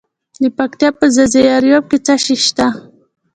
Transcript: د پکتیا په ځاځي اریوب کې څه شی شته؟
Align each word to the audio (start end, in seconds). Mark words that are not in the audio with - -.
د 0.41 0.43
پکتیا 0.57 0.89
په 0.99 1.05
ځاځي 1.15 1.43
اریوب 1.55 1.83
کې 1.91 1.97
څه 2.05 2.13
شی 2.23 2.35
شته؟ 2.45 2.67